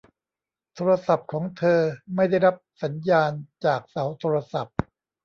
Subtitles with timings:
[0.75, 1.79] โทรศัพท์ของเธอ
[2.15, 3.31] ไม่ได้รับสัญญาณ
[3.65, 4.75] จากเสาโทรศัพท์